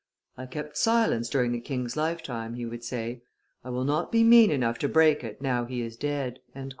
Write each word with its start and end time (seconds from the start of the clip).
"I 0.35 0.47
kept 0.47 0.79
silence 0.79 1.29
during 1.29 1.51
the 1.51 1.59
king's 1.59 1.95
lifetime," 1.95 2.55
he 2.55 2.65
would 2.65 2.83
say; 2.83 3.21
"I 3.63 3.69
will 3.69 3.83
not 3.85 4.11
be 4.11 4.23
mean 4.23 4.49
enough 4.49 4.79
to 4.79 4.89
break 4.89 5.23
it 5.23 5.43
now 5.43 5.65
he 5.65 5.83
is 5.83 5.95
dead." 5.95 6.39